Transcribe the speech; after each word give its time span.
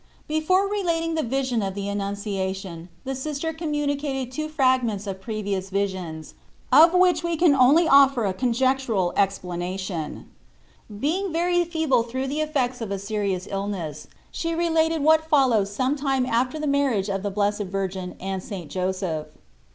BEFORE 0.27 0.67
relating 0.67 1.13
the 1.13 1.21
vision 1.21 1.61
of 1.61 1.75
the 1.75 1.87
An 1.87 1.99
nunciation 1.99 2.87
the 3.03 3.13
Sister 3.13 3.53
communicated 3.53 4.31
two 4.31 4.49
fragments 4.49 5.05
of 5.05 5.21
previous 5.21 5.69
visions, 5.69 6.33
of 6.71 6.95
which 6.95 7.21
we 7.23 7.37
can 7.37 7.53
only 7.53 7.87
offer 7.87 8.25
a 8.25 8.33
conjectural 8.33 9.13
explana 9.15 9.77
tion. 9.77 10.27
Being 10.89 11.25
still 11.25 11.31
very 11.33 11.63
feeble 11.65 12.01
through 12.01 12.25
the 12.29 12.41
effects 12.41 12.81
of 12.81 12.89
a 12.89 12.97
serious 12.97 13.47
illness, 13.51 14.07
she 14.31 14.55
related 14.55 15.03
what 15.03 15.29
follows 15.29 15.71
some 15.71 15.95
time 15.95 16.25
after 16.25 16.57
the 16.57 16.65
mar 16.65 16.89
riage 16.93 17.07
of 17.13 17.21
the 17.21 17.29
Blessed 17.29 17.65
Virgin 17.65 18.15
and 18.19 18.41
St. 18.41 18.71
Joseph. 18.71 19.27